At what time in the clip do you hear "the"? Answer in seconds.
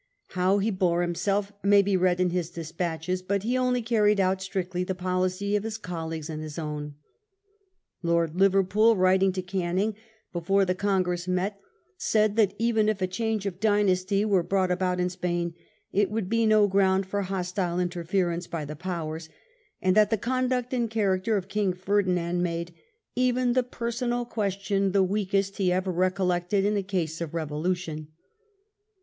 4.83-4.95, 10.65-10.73, 18.65-18.75, 20.09-20.17, 23.53-23.61, 24.93-25.03